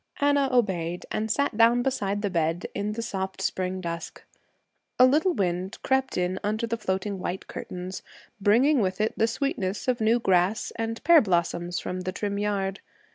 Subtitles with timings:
[0.19, 4.23] Anna obeyed and sat down beside the bed in the soft spring dusk.
[4.97, 8.01] A little wind crept in under the floating white curtains,
[8.39, 12.79] bringing with it the sweetness of new grass and pear blossoms from the trim yard.